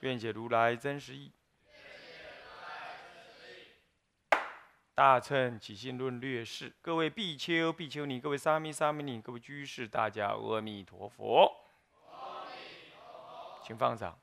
[0.00, 1.32] 愿解如来真实义。
[4.94, 11.52] 大乘起信论略释，各位比丘、比丘尼，各位沙弥、沙弥尼，各位居士，大家阿弥陀佛。
[13.62, 14.18] 请放掌。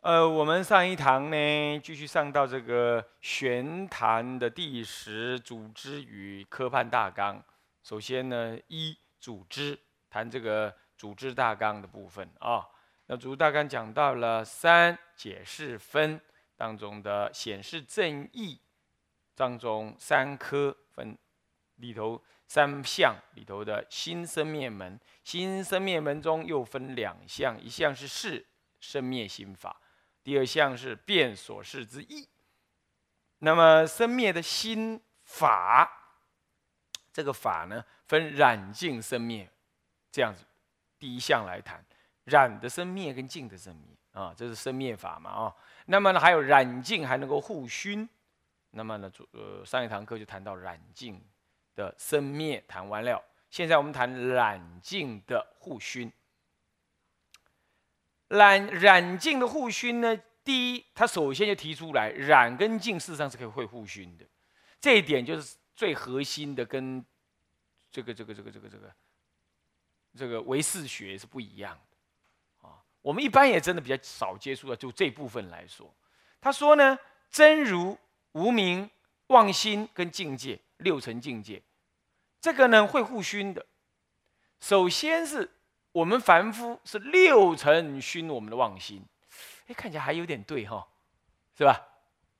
[0.00, 7.42] 呃，我们上一堂呢，继续上到这个玄谈的第十组织与科判大纲。
[7.82, 9.78] 首先呢，一组织
[10.10, 12.68] 谈这个组织大纲的部分啊。
[13.06, 16.20] 那组织大纲讲到了三解释分
[16.56, 18.58] 当中的显示正义
[19.34, 21.16] 当中三科分
[21.76, 28.46] 里头三项里头的新生灭门，新生灭门中又分两项，一项是事
[28.80, 29.80] 生灭心法。
[30.22, 32.28] 第二项是变所事之意，
[33.40, 35.90] 那么生灭的心法，
[37.12, 39.50] 这个法呢分染净生灭，
[40.10, 40.44] 这样子，
[40.98, 41.84] 第一项来谈
[42.24, 45.54] 染的生灭跟净的生灭啊，这是生灭法嘛啊，
[45.86, 48.08] 那么呢还有染净还能够互熏，
[48.70, 51.20] 那么呢主呃上一堂课就谈到染净
[51.74, 56.12] 的生灭谈完了，现在我们谈染净的互熏。
[58.28, 60.18] 染染净的互熏呢？
[60.42, 64.26] 第一，他首先就提出来，染跟净事实上是可以会互熏的，
[64.80, 67.04] 这一点就是最核心的，跟
[67.90, 68.94] 这个这个这个这个这个
[70.16, 71.93] 这个唯识学是不一样的。
[73.04, 75.94] 我们一般也真的比较少接触的，就这部分来说，
[76.40, 76.98] 他说呢，
[77.30, 77.98] 真如、
[78.32, 78.88] 无名、
[79.26, 81.60] 妄心跟境界六层境界，
[82.40, 83.66] 这个呢会互熏的。
[84.60, 85.50] 首先是。
[85.94, 89.00] 我们凡夫是六层熏我们的妄心，
[89.68, 90.84] 哎，看起来还有点对哈，
[91.56, 91.80] 是吧？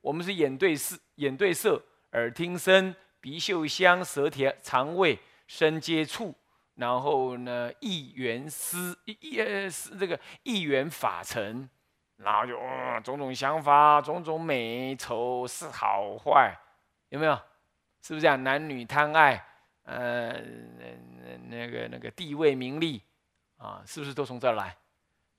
[0.01, 5.17] 我们是眼对视，眼对色，耳听声，鼻嗅香，舌甜，肠胃
[5.47, 6.35] 身接触，
[6.75, 11.69] 然后呢，意缘思，一呃是这个意缘法尘，
[12.17, 16.55] 然后就嗯，种种想法，种种美丑是好坏，
[17.09, 17.33] 有没有？
[18.01, 18.43] 是不是这样？
[18.43, 19.45] 男女贪爱，
[19.83, 20.85] 呃，那
[21.23, 23.01] 那那个那个地位名利。
[23.57, 24.75] 啊，是不是都从这儿来？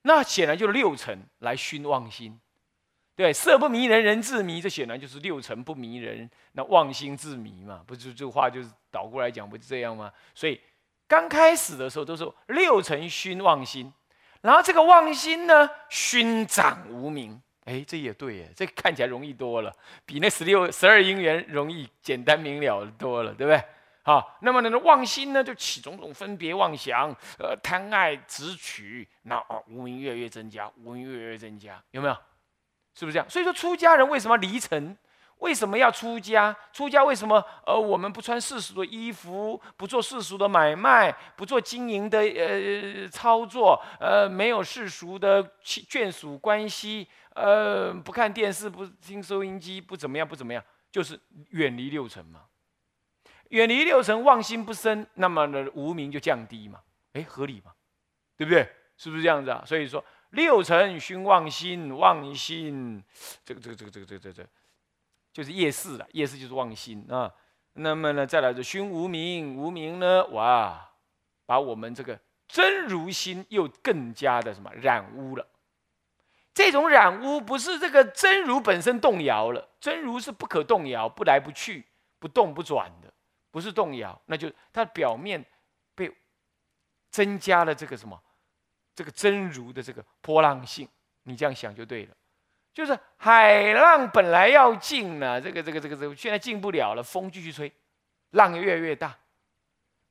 [0.01, 2.37] 那显然就六尘来熏妄心，
[3.15, 10.11] 对，色不迷人人自迷，这显然就是六尘不迷人，那妄心自迷嘛，不就这话就是倒过来讲，不是这样吗？
[10.33, 10.59] 所以
[11.07, 13.91] 刚开始的时候都是六尘熏妄心，
[14.41, 19.73] 然后这个妄心呢熏长无名，哎，这也对耶，这看起来容易多了，
[20.05, 23.63] 比那十六十二因缘容易简单明了多了，对不对？
[24.03, 32.13] 好，那么呢，妄心呢就起种种分别妄想，呃，贪爱执取，那哦，无名越来越增加，无名越来越增加，有没有？
[32.93, 33.29] 是不是这样？
[33.29, 34.97] 所以说，出家人为什么离尘？
[35.39, 36.55] 为什么要出家？
[36.73, 37.43] 出家为什么？
[37.65, 52.41] 呃，我们不穿世俗的衣服，不做世俗的买卖，不做经营的呃操作，呃，没有世俗的眷属关系，呃，不看电视，不听收音机，不怎么样，不怎么样，就是远离六尘嘛。
[53.49, 56.81] 远离六尘，妄心不生，那么呢，无名就降低嘛？
[57.13, 57.71] 哎，合理嘛？
[58.35, 58.69] 对不对？
[58.97, 59.63] 是不是这样子啊？
[59.65, 63.01] 所以说，六尘熏妄心，妄心，
[63.45, 64.49] 这个这个这个这个这个这个，
[65.37, 66.07] 就是夜视了。
[66.13, 67.31] 夜视就是妄心啊。
[67.73, 70.89] 那么呢，再来就熏无名，无名呢，哇，
[71.45, 75.47] 把我们这个真如心又更加的什么染污了。
[76.55, 81.85] 这种染污不是这个真如本身动摇了，真如是不可动摇，不来不去，
[82.17, 83.13] 不动不转的。
[83.51, 85.45] 不是动摇，那就它表面
[85.93, 86.11] 被
[87.11, 88.19] 增加了这个什么，
[88.95, 90.89] 这个真如的这个波浪性，
[91.21, 92.15] 你这样想就对了。
[92.77, 97.73] 就是海浪本来要静呢，这个这个这个这个现在静不了了，风继续吹，
[98.29, 99.17] 浪越来越大。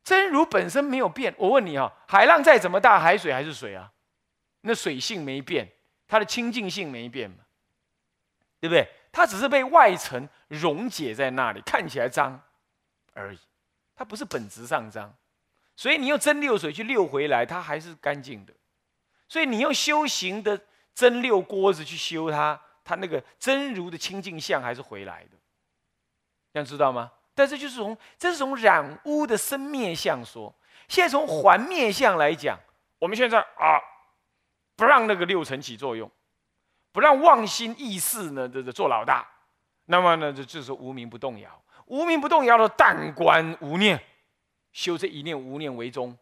[0.03, 3.93] 真如本身没有变，我问你啊，海浪再怎么大，海水还是水啊，
[4.63, 5.69] 那水性没变，
[6.09, 7.37] 它的清净性没变嘛，
[8.59, 8.89] 对不对？
[9.13, 12.43] 它只是被外层溶解在那里，看起来脏。
[13.13, 13.39] 而已，
[13.95, 15.15] 它不是本质上脏，
[15.77, 18.53] 所以你用真六水去溜回来，它还是干净的。
[19.29, 20.61] 所以你用修行的
[20.97, 25.37] 真六锅子去修它，它那个真如的清净相还是回来的，
[26.55, 27.13] 这样知道吗？
[27.35, 30.53] 但是就是从这是从染污的生灭相说，
[30.89, 32.59] 现在从还灭相来讲，
[32.99, 33.79] 我们现在啊，
[34.75, 36.11] 不让那个六尘起作用，
[36.93, 39.29] 不让妄心意识呢这这做老大，
[39.85, 44.03] 那么呢这就是无名不动摇，无名不动摇的但观无念，
[44.73, 46.17] 修这一念无念为宗，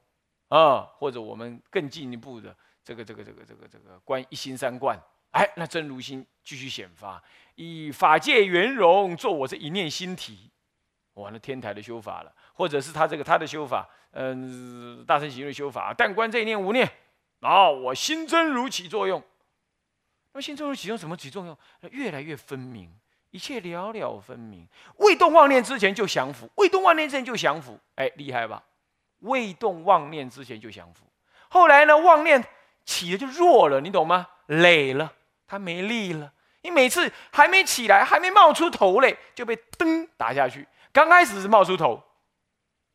[0.48, 4.98] 啊，或者我们更进一步的这个这个这个这个这个观一心三观，
[5.30, 7.22] 哎，那真如心继续显发，
[7.54, 10.50] 以法界圆融做我这一念心体，
[11.14, 16.88] 哇，那天台的修法了，或者是他这个他的修法，嗯，大乘行的修法，但观这一念无念。
[17.40, 17.68] 啊！
[17.68, 19.22] 我心真如起作用，
[20.32, 21.58] 那心真如起用什么起作用？
[21.90, 22.90] 越来越分明，
[23.32, 24.66] 一切了了分明。
[24.96, 27.78] 未动妄念之前就降服，未动妄念之前就降服。
[27.96, 28.64] 哎，厉害吧？
[29.18, 31.04] 未动妄念之前就降服。
[31.50, 31.98] 后来呢？
[31.98, 32.42] 妄念
[32.84, 34.28] 起了就弱了，你懂吗？
[34.46, 35.12] 累了，
[35.46, 36.32] 他没力了。
[36.62, 40.66] 你每次还没起来，还没冒出头嘞，就被噔打下去。
[40.92, 42.02] 刚开始是冒出头，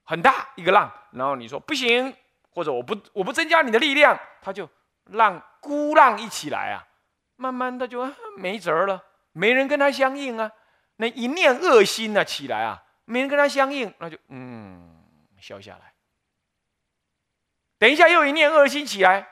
[0.04, 2.16] 很大一个浪，然后你说不行。
[2.52, 4.68] 或者我不我不增加你的力量，他就
[5.12, 6.84] 让孤浪一起来啊，
[7.36, 9.02] 慢慢的就没辙了，
[9.34, 10.52] 没人跟他相应啊。
[10.98, 15.06] 那一念恶心呢起来啊，没人跟他相应，那就嗯
[15.40, 15.94] 消下来。
[17.78, 19.30] 等一下又一念恶心起来，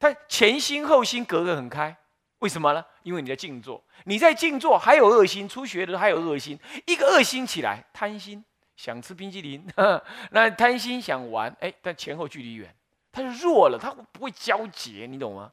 [0.00, 1.96] 他前心后心隔得很开，
[2.40, 2.84] 为什么呢？
[3.04, 8.44] 因为你在静坐，你在静坐还有恶心，初学的时候还有恶心，一个恶心起来，贪心。
[8.76, 9.62] 想吃冰淇淋，
[10.32, 12.74] 那贪心想玩，哎，但前后距离远，
[13.12, 15.52] 他就弱了，他不会交结，你懂吗？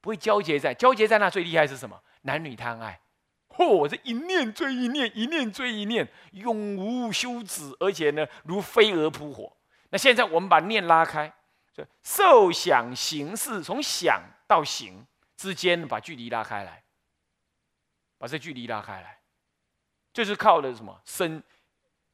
[0.00, 2.00] 不会交结在，交结在那最厉害是什么？
[2.22, 2.98] 男女贪爱，
[3.50, 9.54] 嚯，这一念追一念，一念追一念，永无休止，而且呢，如飞蛾扑火。
[9.90, 11.30] 那现在我们把念拉开，
[11.72, 16.82] 就受想行识，从想到行之间把距离拉开来，
[18.18, 19.18] 把这距离拉开来，
[20.12, 21.42] 就是靠的什么身。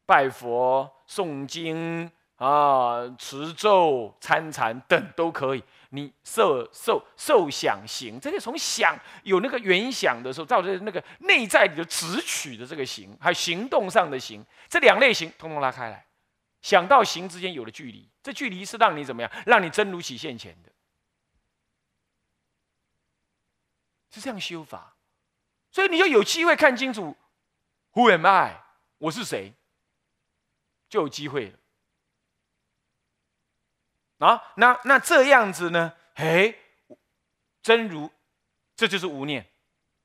[0.06, 5.62] 拜佛、诵经啊、持咒、参禅等都可以。
[5.90, 16.06] 你受受受想行，这个从想有那个原想的时候，造成那个内在里的直取的这个行，还有行动上的行，这两类型通通拉开来，
[16.62, 19.32] 想到行之间有了距离，这距离是让你怎么样？
[19.46, 20.70] 让你真如起现前的，
[24.10, 24.94] 是这样修法，
[25.70, 27.16] 所以你就有机会看清楚
[27.94, 28.62] ，Who am I？
[28.98, 29.54] 我是谁？
[30.90, 31.58] 就有机会了
[34.18, 34.52] 啊！
[34.56, 35.94] 那那这样子呢？
[36.16, 36.54] 哎，
[37.62, 38.10] 真如，
[38.76, 39.50] 这就是无念，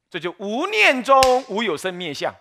[0.09, 2.33] 这就无念中无有生灭相，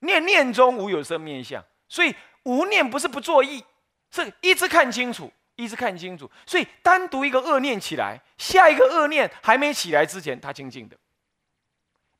[0.00, 1.64] 念念中无有生灭相。
[1.86, 3.64] 所以无念不是不作意，
[4.12, 6.30] 是一直看清楚，一直看清楚。
[6.46, 10.96] 所以单独一个恶念起来，下一个恶念还没起来之前，他清净的。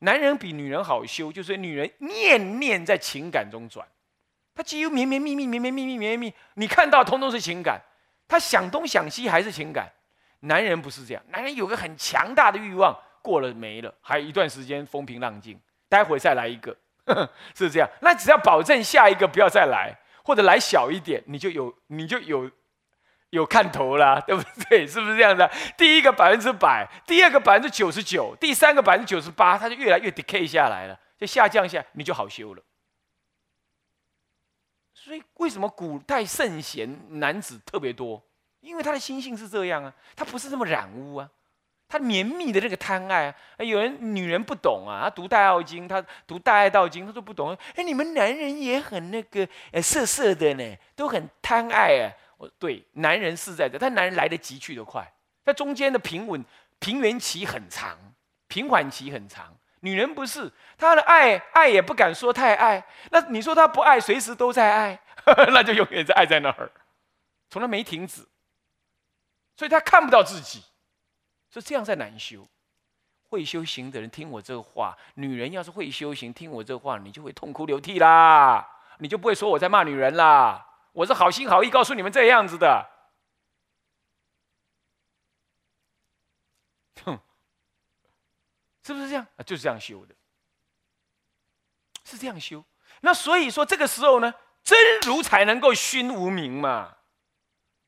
[0.00, 3.86] 男人比女人好修，就是女人念念在情感中转。
[4.54, 6.34] 他几乎绵绵密密，绵绵密密，绵绵密。
[6.54, 7.80] 你看到通通是情感，
[8.26, 9.88] 他想东想西还是情感。
[10.40, 12.92] 男人不是这样，男人有个很强大的欲望，
[13.22, 16.76] 过了没了，还有一段时间风平浪静，待会再来一个，
[17.54, 17.88] 是这样。
[18.00, 22.50] 那只要保证下一个不要再来，或者来小一点，你就有你就有
[23.30, 24.86] 有看头了， 对不对？
[24.86, 25.50] 是不是这样的？
[25.76, 32.62] 第一个百分之百，第二个百分之九十九，第三个百分之九十八，它就越来越 decay 下来了，就下降下，你就好修了。
[34.94, 38.22] 所以为什么古代圣贤男子特别多？
[38.60, 41.28] 因为他的心性是这样啊，他不是这么染污啊，
[41.92, 43.34] 他绵密的这个贪爱啊。
[43.62, 47.54] 有人女人不懂啊，她读《大奥经》，她读《大爱道经》，她都不懂。
[47.76, 52.08] 哎，你们男人也很那个，呃，色色的呢，都很贪爱啊。
[52.38, 55.06] 我对，男人是在这，但男人来得急去得快，
[55.44, 56.42] 他中间的平稳
[56.78, 57.98] 平原期很长，
[58.48, 59.54] 平缓期很长。
[59.80, 62.82] 女人不是她的爱，爱也不敢说太爱。
[63.10, 64.98] 那你说她不爱，随时都在爱，
[65.52, 66.70] 那就永远在爱在那儿，
[67.50, 68.26] 从来没停止。
[69.56, 70.62] 所以她看不到自己，
[71.52, 72.48] 所以这样在难修。
[73.28, 78.66] 会修行的人听我这话，女人要是会修行，听我这话，你就会痛哭流涕啦，
[78.98, 80.66] 你就不会说我在骂女人啦。
[80.92, 82.90] 我是好心好意告诉你们这样子的。
[87.04, 87.18] 哼。
[88.82, 89.42] 是不是这样啊？
[89.44, 90.14] 就是这样修的，
[92.04, 92.64] 是这样修。
[93.00, 96.96] 那所以说，这个时候呢，真如才能够熏无名嘛。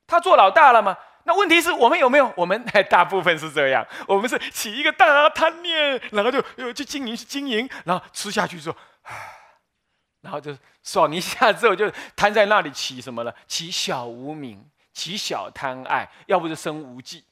[0.06, 0.97] 他做老大了嘛？
[1.25, 2.33] 那问题是我们有没有？
[2.37, 8.76] 我们 大部分是这样，我们是起一个大贪念，然后就又去经营，去经营，然后吃下去之后，
[10.23, 13.35] 然后就爽一下之后，就瘫在那里起什么了？
[13.47, 17.25] 起小无名，起小贪爱，要不就生无忌。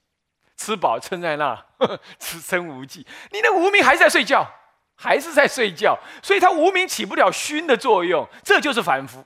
[0.56, 1.64] 吃饱撑在那，
[2.20, 3.04] 吃生无忌。
[3.30, 4.46] 你那无名还在睡觉，
[4.94, 8.28] 还是在睡觉，所以他无名起不了熏的作用。
[8.44, 9.25] 这就是凡夫。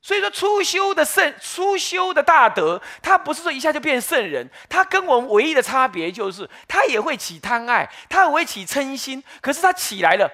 [0.00, 10.30] 所以说，初修的圣，初修的大德，他不是说一下就变圣人，他跟我们唯一的差别就是，他也会起贪爱，他也会起嗔心，可是他起来了，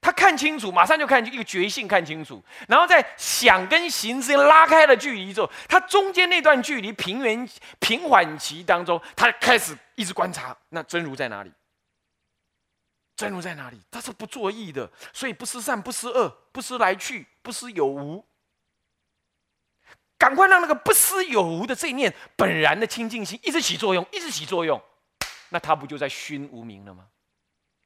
[0.00, 7.46] 他看清楚，马上就看一个觉性，看清楚，然后在想跟行之间拉开了距离之后，他中间那段距离平原
[7.80, 11.52] 平缓期当中，他开始一直观察，那真如在哪里？
[13.16, 13.80] 真如在哪里？
[13.90, 18.24] 他是不作意的，所以不思善，不思恶，不思来去，不思有无。
[20.22, 24.80] 赶快让那个不思有无的这一念本然的清净心一直起作用，一直起作用，
[25.48, 27.06] 那他不就在熏无名了吗？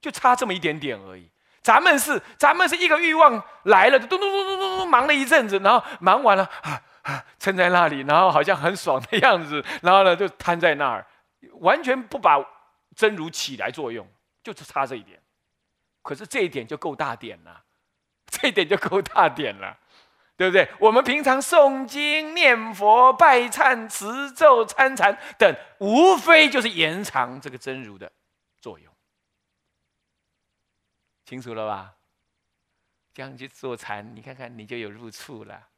[0.03, 1.31] 就差这么一点点而已。
[1.63, 11.07] 咱们是，咱们是一个欲望来了，咚咚咚咚咚咚，忙了一阵子，然后忙完了啊啊，撑在那里，然后好像很爽的样子，然后呢就瘫在那儿，
[11.61, 12.39] 完全不把
[12.95, 14.07] 真如起来作用，
[14.45, 15.19] 就是差这一点。
[16.03, 17.63] 可是这一点就够大点了，
[18.27, 19.75] 这一点就够大点了。
[20.37, 20.71] 对不对？
[20.79, 28.13] 我们平常诵经、念佛、拜忏、持咒、参禅等，无非就是延长这个真如的
[28.61, 28.93] 作用。
[31.25, 31.97] 清楚了吧？
[33.15, 35.69] 这样去做禅，你看看，你就有入处了，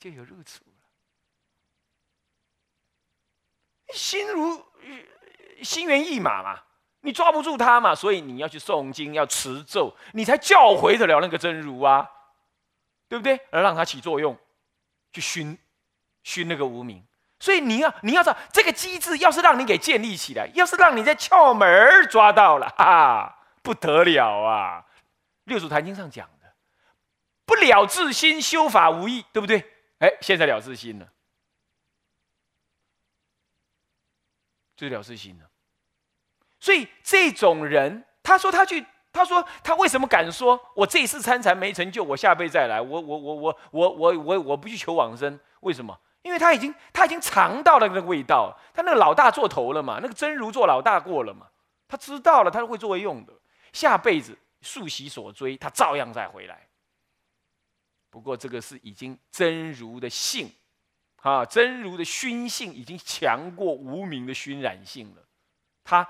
[0.00, 0.72] 就有入处了。
[3.94, 4.66] 心如
[5.62, 6.64] 心猿意马嘛。
[7.00, 12.10] 你抓不住他嘛，所以你要去诵经，要持咒，你才教回得了那个真如啊，
[13.08, 13.40] 对不对？
[13.50, 14.36] 而让它起作用，
[15.12, 15.56] 去熏
[16.24, 17.04] 熏那个无名。
[17.40, 24.84] 所以你要你要知道这个机制，要是让你给建立起来，要是让你在窍门抓到了哈啊，不得了啊！
[25.44, 26.52] 六祖坛经上讲的，
[27.46, 29.64] 不了自心，修法无益，对不对？
[30.00, 31.08] 哎，现在了自心了，
[34.76, 35.48] 就了自心了。
[36.60, 45.98] 所以这种人，他说他去，他说他为什么敢说，我这一次参禅没成就，我下辈再来，我我我我我我我我不去求往生，为什么？
[46.22, 51.46] 因为他已经他已经尝到了那个味道，他那个老大做头了嘛，那个真如做老大过了嘛，
[51.86, 53.32] 他知道了，他会作为用的，
[53.72, 56.66] 下辈子宿习所追，他照样再回来。
[58.10, 60.52] 不过这个是已经真如的性，
[61.22, 65.22] 啊，真如的熏性已经强过无名的熏染性了，
[65.84, 66.06] 他。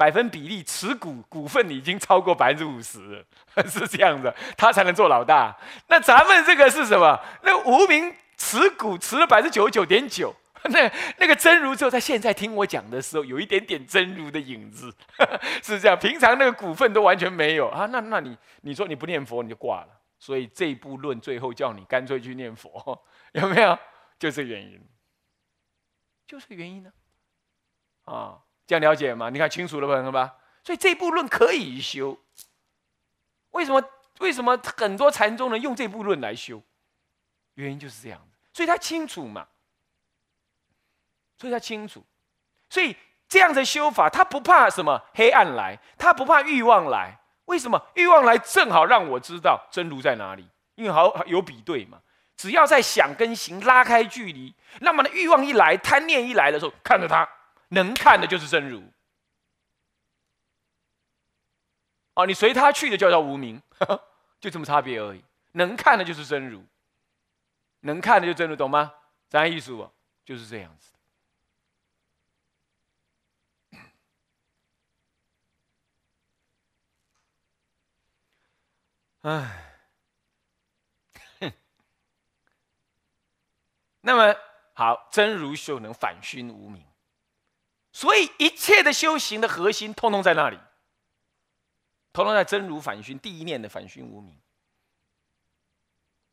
[0.00, 3.22] 百分比例持股股份已经超过百分之五十，
[3.68, 5.54] 是这样的，他才能做老大。
[5.88, 7.20] 那咱们这个是什么？
[7.42, 10.34] 那无名持股持了百分之九十九点九，
[10.72, 14.90] 那那个真如，就在现在听我讲的时候，有一点点真如的影子，
[15.62, 15.98] 是这样。
[15.98, 17.84] 平常那个股份都完全没有啊。
[17.92, 19.88] 那那你你说你不念佛你就挂了。
[20.18, 23.78] 所以这一部论最后叫你干脆去念佛，有没有？
[24.18, 24.80] 就是原因，
[26.26, 26.90] 就这个原因呢，
[28.04, 28.38] 啊。
[28.70, 29.28] 这样了解吗？
[29.30, 30.10] 你看清楚了吧？
[30.12, 30.32] 吧？
[30.62, 32.16] 所以这部论可以修。
[33.50, 33.82] 为什么？
[34.20, 36.62] 为什么很多禅宗人用这部论来修？
[37.54, 38.36] 原因就是这样子。
[38.52, 39.48] 所以他清楚嘛。
[41.36, 42.04] 所以他清楚。
[42.68, 42.96] 所以
[43.26, 47.18] 这样的修法，他不怕什么黑暗来，他不怕欲望来。
[47.46, 47.84] 为什么？
[47.94, 51.98] 欲望来正好让我知道真如在哪里，因为好有比对嘛。
[52.36, 57.28] 只要在想跟行拉开距离，那么呢，欲望一来，贪念一来的时候，看着他。
[57.70, 58.82] 能看的就是真如，
[62.14, 63.60] 哦，你随他去的就叫无名，
[64.40, 65.24] 就这么差别而已。
[65.52, 66.64] 能看的就是真如，
[67.80, 68.94] 能看的就真如，懂吗？
[69.28, 69.90] 咱艺术
[70.24, 70.92] 就是这样子。
[79.22, 79.76] 唉，
[84.00, 84.34] 那么
[84.74, 86.89] 好，真如就能反熏无名。
[88.00, 90.58] 所以一切的修行的核心，通通在那里，
[92.14, 94.40] 通通在真如反熏第一念的反熏无名，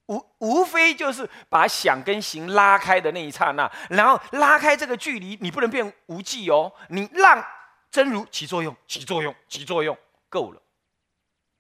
[0.06, 7.46] 无无非就是把想跟行拉开的那一刹那，然后拉开这个距离，你不能变无际哦，你让
[7.92, 9.98] 真如起作用，起作用，起作用，
[10.30, 10.62] 够了，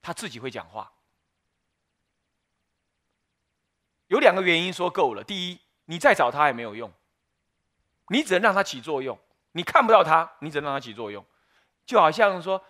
[0.01, 0.89] 他自己会讲话。
[4.07, 6.89] 有两个原因说够了，第一，你再找他也没有用，
[8.07, 9.19] 你只能让他起作用。
[9.57, 11.25] 你看不到它，你只能让它起作用，
[11.83, 12.63] 就好像说，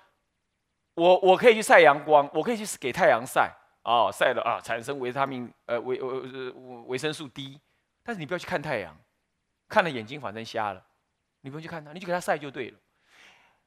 [0.93, 3.53] 我我可以去晒阳光，我可以去给太阳晒，
[3.83, 6.51] 哦，晒了啊，产生维他命，呃维呃
[6.87, 7.59] 维生素 D，
[8.03, 8.97] 但是你不要去看太阳，
[9.67, 10.81] 看了眼睛反正瞎了，
[11.41, 12.77] 你不用去看它，你就给它晒就对了。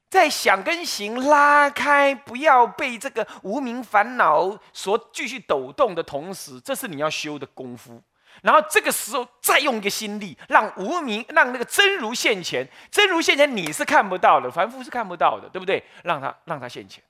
[0.08, 8.02] 在想跟行拉开，不要被这个无名烦恼所继续抖动的同时，这是你要修的功夫。
[8.42, 12.66] 然后这个时候再用一个心力，让无名，让那个真如现前。
[12.90, 15.82] 真如现前，你是看不到的，凡夫是看不到的，对不对？
[16.04, 17.02] 让他让他现前，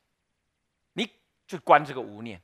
[0.94, 1.08] 你
[1.46, 2.40] 就观这个无念，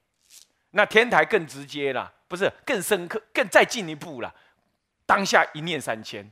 [0.71, 4.35] 那天台更直接了，不是更深刻、更再进一步了。
[5.05, 6.31] 当下一念三千，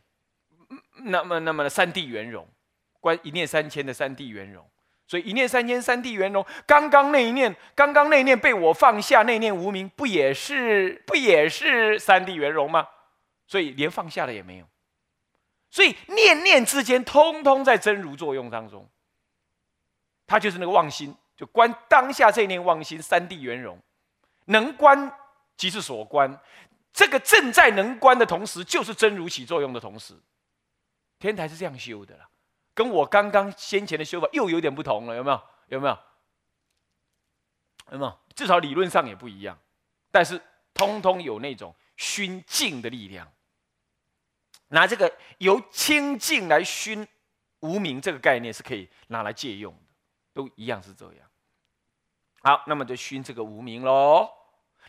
[1.04, 2.48] 那么那么的三地圆融，
[3.00, 4.68] 观一念三千的三地圆融。
[5.06, 6.44] 所以一念三千，三地圆融。
[6.66, 12.88] 刚刚那一念，刚刚那一念被我放下，那念无名，不也是不也是三地圆融吗？
[13.46, 14.66] 所以连放下了也没有。
[15.70, 18.88] 所以念念之间，通通在真如作用当中。
[20.26, 23.78] 它就是那个妄心，就观当下这一念妄心，三地圆融，
[24.46, 25.12] 能观
[25.56, 26.40] 即是所观。
[26.94, 30.14] 这个正在能观的同时，就是真如起作用的同时。
[31.18, 32.28] 天台是这样修的了。
[32.75, 35.40] 跟我刚刚先前的修法又有点不同了，有没有？
[35.69, 35.99] 有没有？
[37.93, 38.19] 有没有？
[38.35, 39.59] 至少理论上也不一样，
[40.11, 40.40] 但是
[40.75, 43.31] 通通有那种熏净的力量。
[44.69, 47.07] 拿这个由清净来熏
[47.61, 49.81] 无名这个概念是可以拿来借用的，
[50.33, 51.28] 都一样是这样。
[52.43, 54.28] 好，那么就熏这个无名喽，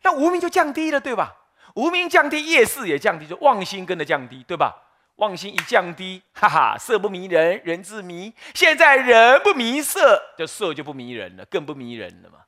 [0.01, 1.35] 那无名就降低了，对吧？
[1.75, 4.84] 无名降低，业势也降低，就妄心跟着降低，对吧？
[5.17, 8.33] 妄心一降低， 哈哈，色不迷人，人自迷。
[8.53, 12.45] 现在人不迷色，就色就不迷人了，更不迷人了嘛，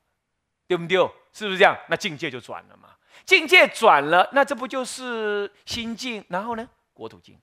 [0.66, 0.98] 对不对？
[1.32, 1.78] 是不是这样？
[1.88, 2.96] 那境界就转了嘛。
[3.24, 6.24] 境界转了，那这不就是心境？
[6.28, 7.40] 然后呢，国土境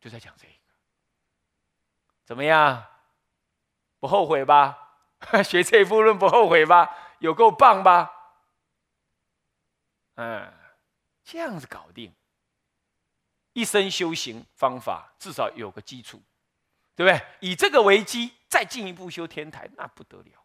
[0.00, 0.52] 就在讲这个，
[2.24, 2.84] 怎么样？
[4.00, 4.76] 不后悔吧？
[5.42, 6.96] 学这一部论不后悔吧？
[7.18, 8.12] 有够棒吧？
[10.14, 10.52] 嗯，
[11.24, 12.14] 这样子搞定。
[13.58, 16.22] 一生修行方法至少有个基础，
[16.94, 17.26] 对不对？
[17.40, 20.44] 以这个为基，再进一步修天台，那不得了。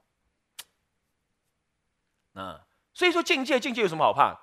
[2.41, 4.36] 啊，所以说境界，境界有什么好怕？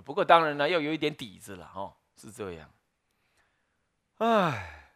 [0.00, 2.68] 不过当然呢，要有一点底子了哦，是这样。
[4.16, 4.90] 唉，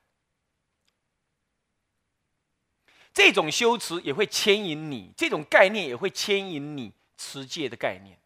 [3.12, 8.18] 这种修持也会牵引你，这种概念也会牵引你持戒的概念，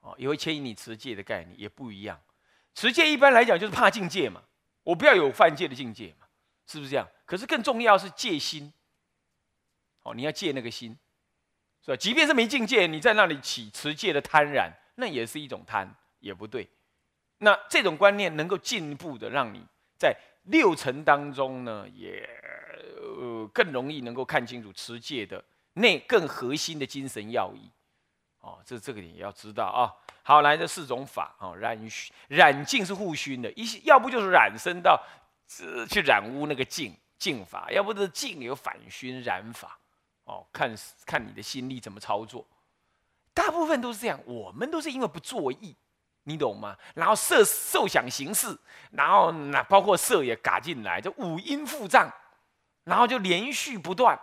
[0.00, 2.18] 哦，也会牵引你持戒的概念，也不一样。
[2.78, 4.40] 持戒一般来讲就是怕境界嘛，
[4.84, 6.28] 我不要有犯戒的境界嘛，
[6.64, 7.08] 是不是这样？
[7.26, 8.72] 可是更重要是戒心，
[10.04, 10.96] 哦，你要戒那个心，
[11.84, 11.96] 是吧？
[11.96, 16.68] 即便是没境界，你在那里起持戒的贪婪，那也是一种贪，也不对。
[17.38, 19.66] 那这种观念能够进一步的让你
[19.98, 22.30] 在六层当中呢，也
[22.78, 27.68] 呃更容易能够看清楚持戒的那更核心的精神要义。
[28.38, 29.90] 哦，这这个点也要知道啊。
[30.28, 31.74] 好，来这四种法啊，染
[32.28, 35.02] 染净是互熏的，一要不就是染生到
[35.88, 39.78] 去染污那个净净法，要不就是净有反熏染法。
[40.24, 40.70] 哦，看
[41.06, 42.46] 看你的心力怎么操作。
[43.32, 45.74] 大部分都是这样，我们都是因为不作意，
[46.24, 46.76] 你懂吗？
[46.94, 48.54] 然后色受想行识，
[48.90, 52.12] 然后那包括色也嘎进来，就五阴复胀，
[52.84, 54.20] 然后就连续不断，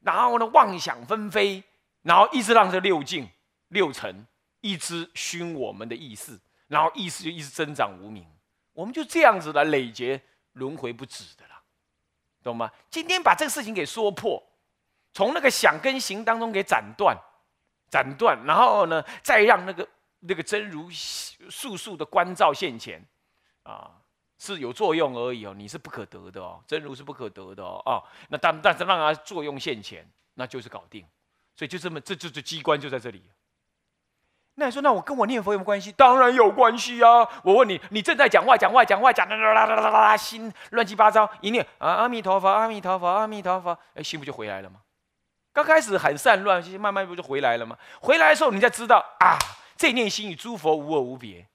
[0.00, 1.62] 然后呢妄想纷飞，
[2.00, 3.28] 然后一直让这六境。
[3.68, 4.26] 六尘
[4.62, 8.26] 一直熏我们的意识，然后意识就一直增长无名，
[8.72, 10.22] 我们就这样子来累劫
[10.52, 11.60] 轮回不止的啦，
[12.42, 12.70] 懂吗？
[12.88, 14.42] 今天把这个事情给说破，
[15.12, 17.16] 从那个想跟行当中给斩断，
[17.90, 19.86] 斩断，然后呢，再让那个
[20.20, 23.04] 那个真如速速的关照现前，
[23.64, 23.90] 啊，
[24.38, 31.04] 是有作用而已哦，你是不可得的哦，真如是不可得的哦，啊，那但但是让它作用现前，那就是搞定，
[31.56, 33.22] 所以就这么这这这机关就在这里。
[34.56, 35.90] 那你说，那我跟我念佛有没有关系？
[35.92, 37.26] 当然有关系啊！
[37.42, 44.80] 我问你，你正在讲话，讲话，讲话，讲啦啦啦啦啦啦，心乱七八糟，一念啊，阿弥陀佛，阿弥陀佛，阿弥陀佛，哎，心不就回来了吗？
[45.54, 47.76] 刚开始很散乱，慢慢不就回来了吗？
[48.00, 49.38] 回来的时候，你才知道啊，
[49.76, 51.46] 这念心与诸佛无二无别。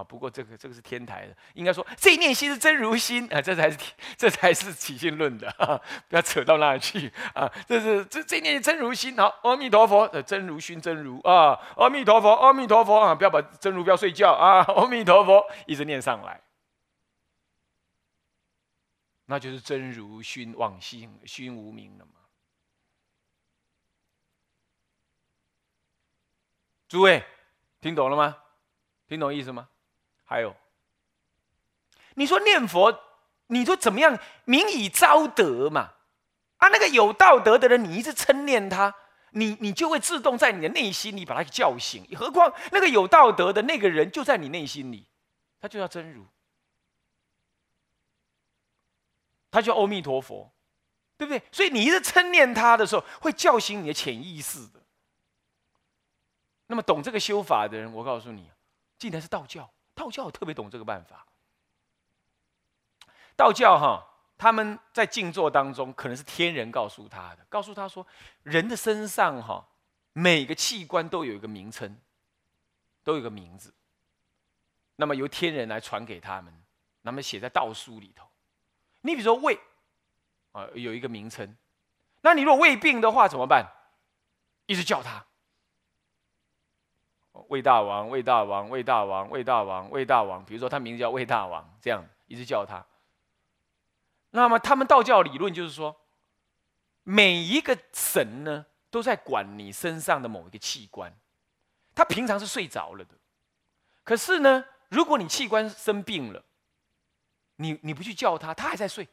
[0.00, 3.78] 啊，不过这个这个是天台的，应该说这一念心是真如心啊，这才是
[4.16, 5.52] 这才是起信论的，
[6.08, 7.46] 不要扯到那里去啊。
[7.66, 16.40] 这是这这念真如心，好，阿弥陀佛，真如心真如啊，阿弥陀佛，阿弥陀佛啊，不要把真如不要睡觉啊，阿弥陀佛一直念上来，
[19.26, 22.12] 那就是真如熏往心熏无明了嘛。
[26.88, 27.22] 诸位
[27.80, 28.36] 听懂了吗？
[29.06, 29.69] 听懂意思吗？
[30.30, 30.54] 还有，
[32.14, 32.96] 你说念佛，
[33.48, 34.16] 你说怎么样？
[34.44, 35.94] 名以昭德嘛，
[36.58, 38.94] 啊，那个有道德的人，你一直称念他，
[39.32, 42.06] 你你就会自动在你的内心里把他叫醒。
[42.16, 45.08] 何况那个有道德的那个人就在你内心里，
[45.60, 46.24] 他就叫真如，
[49.50, 50.52] 他叫阿弥陀佛，
[51.18, 51.42] 对不对？
[51.50, 54.80] 所以你一直称念他的时候，会叫醒你的潜意识的。
[56.68, 58.48] 那么懂这个修法的人，我告诉你，
[58.96, 59.68] 竟然是道教。
[60.00, 61.26] 道教特别懂这个办法。
[63.36, 64.02] 道教哈，
[64.38, 68.06] 他们在静坐当中，可能是天人告诉他的，告诉他说，
[68.42, 69.68] 人的身上哈，
[70.14, 71.98] 每个器官都有一个名称，
[73.04, 73.74] 都有个名字。
[74.96, 76.62] 那么由天人来传给他们，
[77.02, 78.26] 那么写在道书里头。
[79.02, 79.58] 你比如说胃，
[80.52, 81.54] 啊，有一个名称。
[82.22, 83.66] 那你如果胃病的话怎么办？
[84.64, 85.26] 一直叫他，
[87.48, 90.44] 魏大王，魏大王，魏大王，魏大王，魏大王。
[90.44, 92.84] 比如说他名字叫魏大王，这样一直叫他。
[94.30, 95.96] 那么他们道教理论就是说，
[97.02, 101.12] 每一个神呢都在管你身上的某一个器官，
[101.94, 103.14] 他平常是睡着了的，
[104.04, 104.64] 可是呢。
[104.90, 106.42] 如果你器官生病了，
[107.54, 109.06] 你你不去叫他，他还在睡，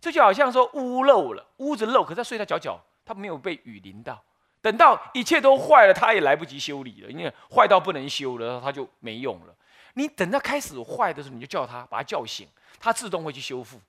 [0.00, 4.22] 这就好像说屋漏了，屋子漏，可是他睡在角角，他没有被雨淋到。
[4.66, 9.56] 等到一切都坏了，他也来不及修理了，因为坏到不能修了，他就没用了。
[9.94, 12.48] 你等到开始坏的时候，你就叫他，把他叫醒，
[12.80, 13.80] 他自动会去修复。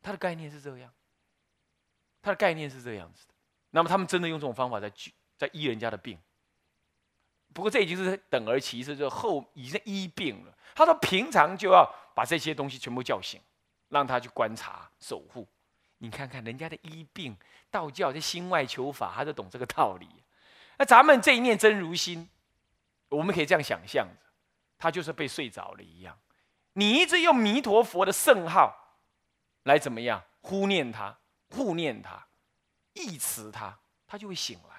[0.00, 0.90] 他的概念是这样，
[2.22, 3.34] 他的概念是这样子的。
[3.68, 4.90] 那么他们真的用这种方法在
[5.36, 6.18] 在医人家的病。
[7.52, 10.56] 不过这已经是等而其次，就后已经医病了。
[10.74, 13.38] 他说平常就要把这些东西全部叫醒，
[13.90, 15.46] 让他去观察守护。
[15.98, 17.36] 你看看人家的医病，
[17.72, 20.08] 道教这心外求法，他就懂这个道理。
[20.78, 22.28] 那咱们这一念真如心，
[23.08, 24.30] 我们可以这样想象着，
[24.78, 26.16] 他就是被睡着了一样。
[26.74, 28.98] 你一直用弥陀佛的圣号
[29.64, 32.26] 来怎么样呼念他、护念他、
[32.92, 34.76] 忆持他，他就会醒来。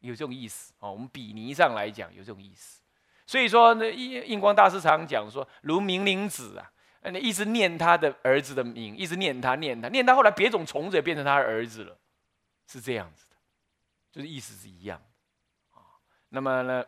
[0.00, 2.80] 有这种意思哦，我们比拟上来讲有这种意思，
[3.26, 6.70] 所以说那印印光大师常讲说，如明灵子啊，
[7.04, 11.96] 你一直念他的儿子的名，一直念他念他念他，后来别种虫子也变成他的儿子了，
[12.66, 13.36] 是这样子的，
[14.12, 15.84] 就是意思是一样的啊。
[16.28, 16.84] 那么呢，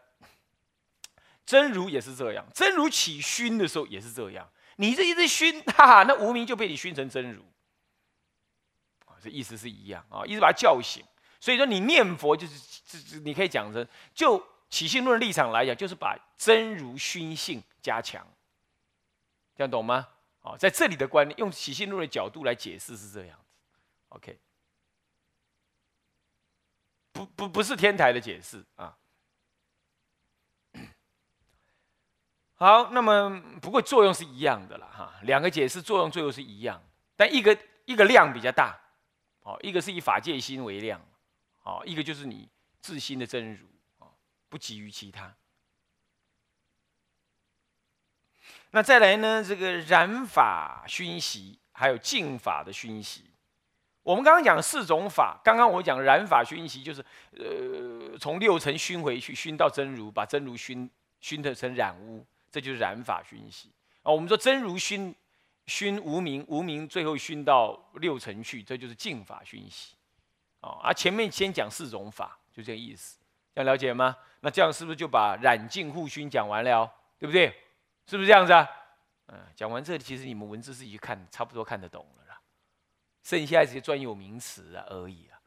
[1.47, 7.45] 真如也是这样，真如起熏的时候也是这样，你这一直熏，哈哈，那无名就被你熏成真如，
[9.23, 11.05] 这意思是一样啊，一直把他叫醒。
[11.39, 18.27] 所以说，你念佛就是，这这，你可以讲成，就起信论立场来讲，就是把真如熏性加强，
[19.61, 20.09] 这样懂吗？
[20.39, 23.55] 好，在这里的观念，用起信论的角度来解释是这样子
[24.09, 24.39] ，OK，
[27.13, 28.97] 不不不是天台的解释啊。
[32.55, 36.83] 好，那么不过作用是一样的了哈，两个解释作用最后是一样，
[37.15, 38.81] 但一个一个量比较大，
[39.43, 40.99] 好，一个是以法界心为量。
[41.59, 42.49] 好，一个就是你
[42.81, 43.67] 自心的真如
[43.99, 44.09] 啊，
[44.49, 45.37] 不急于其他。
[48.73, 49.43] 那再来呢？
[49.43, 53.25] 这个染法熏习，还有净法的熏习。
[54.03, 60.89] 我们刚刚讲四种法，刚刚我讲染法熏习，就是呃，从六尘熏回去，熏到真如，把真如熏
[61.21, 63.71] 熏的成染污，这就是染法熏习
[64.03, 64.13] 啊。
[64.13, 65.15] 我们说真如熏
[65.67, 69.97] 熏无名，无名最后熏到六尘去，这就是净法熏习。
[70.61, 73.19] 哦，啊，前面先讲四种法，就这个意思，
[73.55, 74.17] 这样了解吗？
[74.41, 76.91] 那这样是不是就把染净护熏讲完了？
[77.19, 77.53] 对不对？
[78.11, 78.69] 是不是这样子啊？
[79.29, 82.41] 嗯，讲完这里，其实你们文字自己看，差不多看得懂了啦，
[83.23, 85.39] 剩下这些专有名词啊而已啊。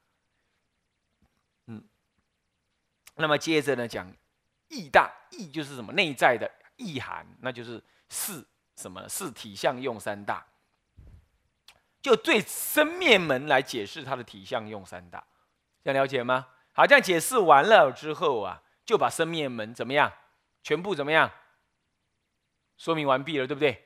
[1.66, 1.84] 嗯，
[3.16, 4.10] 那么接着呢，讲
[4.70, 8.48] 意大意就是什么内在的意涵，那就是四
[8.78, 10.46] 什么四体相用三大。
[12.02, 15.22] 就对生灭门来解释它的体相用三大，
[15.84, 16.48] 这样了解吗？
[16.72, 20.10] 好，这样解释完了之后啊，就把生灭门怎么样，
[20.64, 21.30] 全部怎么样，
[22.78, 23.84] 说明完毕了，对不对？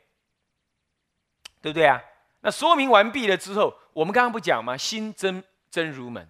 [1.61, 2.01] 对不对啊？
[2.41, 4.77] 那说明完毕了之后，我们刚刚不讲吗？
[4.77, 6.27] 心真真如门，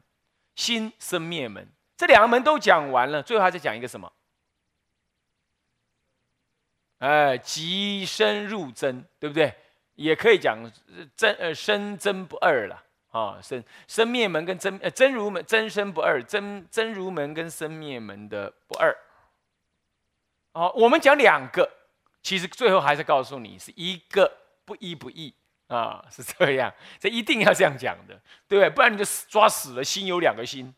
[0.56, 4.12] 心生灭门，这两个门都讲完了，最后还在讲一个什么？
[7.00, 9.54] 哎，即深入真，对不对？
[9.96, 10.60] 也可以讲
[11.16, 18.96] 真呃生真不二了啊，生生灭门跟真呃真如门真生不二，真真如门跟生灭门的不二。
[20.54, 21.70] 哦，我们讲两个，
[22.28, 24.30] 其实最后还是告诉你是一个
[24.66, 25.34] 不一不异
[25.68, 28.70] 啊， 是这样，这一定要这样讲的，对不对？
[28.70, 30.76] 不然你就死抓死了，心有两个心，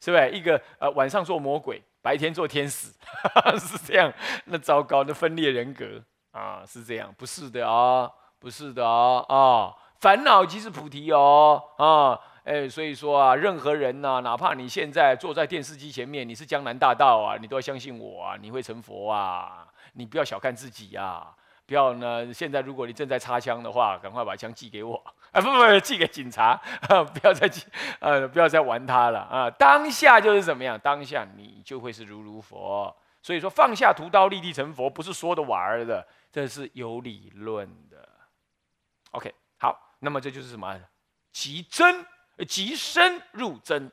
[0.00, 0.30] 是不是？
[0.30, 2.88] 一个呃晚上做魔鬼，白天做天使，
[3.60, 4.10] 是这样，
[4.46, 8.10] 那糟糕，那分裂人格啊，是这样，不是的啊。
[8.40, 9.74] 不是的啊啊！
[9.98, 12.14] 烦恼即是菩提哦啊！
[12.48, 19.68] 哎，所以说啊，任何人呐，哪怕你现在坐在电视机前面，你是江南大道啊，你都要相信我啊，你会成佛啊！
[19.92, 21.26] 你不要小看自己呀！
[21.66, 24.96] 不要呢，现在如果你正在插枪的话，赶快把枪寄给我
[25.30, 25.42] 啊！
[25.42, 26.58] 不不不，寄给警察，
[26.88, 27.66] 啊不要再寄，
[28.00, 29.50] 呃，不要再玩他了啊！
[29.50, 30.80] 当下就是怎么样？
[30.80, 32.96] 当下你就会是如如佛。
[33.20, 38.08] 所以说，放下屠刀，立地成佛，不是说的玩的，这是有理论的。
[39.10, 39.78] OK，好。
[39.98, 40.80] 那么这就是什么？
[41.30, 42.06] 极真，
[42.44, 43.90] 极深入真，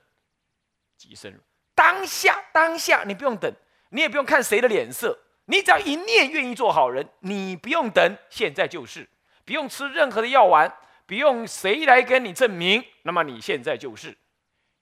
[0.98, 1.40] 极深入
[1.74, 3.54] 当下，当下你不用等，
[3.90, 9.10] 你也不用看谁的脸色，你只要一念愿意做好人，你不用等，现在就是，
[9.44, 10.72] 不用吃任何的药丸，
[11.06, 14.18] 不用谁来跟你证明，那么你现在就是，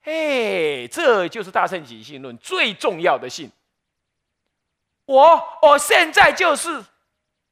[0.02, 3.50] 嘿，这就是大圣起信论最重要的信。
[5.06, 6.84] 我我现在就是，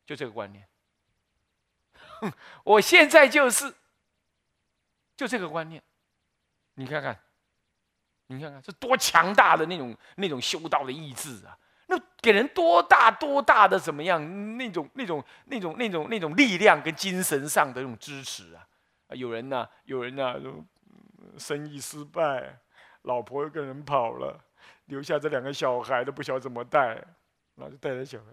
[0.06, 0.66] 就这个观念。
[2.62, 3.74] 我现在就是，
[5.16, 5.82] 就这个观念。
[6.82, 7.16] 你看看，
[8.26, 11.56] 你看看，这多强大的那种那种修道的意志啊！
[11.86, 14.20] 那给人多大多大的怎么样？
[14.56, 18.66] 那种那种那种那种那种力量跟精神上的那种支持啊！
[19.10, 20.34] 有人呐，有人呐，
[21.38, 22.58] 生意失败，
[23.02, 24.42] 老婆又跟人跑了，
[24.86, 27.04] 留下这两个小孩都不晓得怎么带。
[27.54, 28.24] 然后就带着小孩，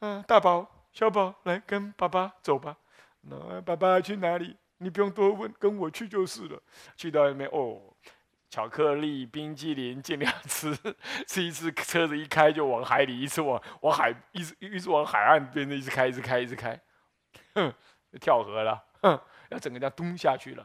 [0.00, 2.76] 嗯，大宝、小宝，来跟爸爸走吧。
[3.20, 4.56] 那爸爸去哪里？
[4.82, 6.60] 你不用多问，跟我去就是了。
[6.96, 7.80] 去到那边，哦，
[8.50, 10.76] 巧克力、冰激凌尽量吃，
[11.26, 16.78] 吃一次车子一开就往海里，一次往往海，一直一直往海岸边的一直开，一直开，一直开，
[17.54, 17.72] 哼，
[18.20, 19.18] 跳河了，哼，
[19.50, 20.60] 要整个这样咚下去了。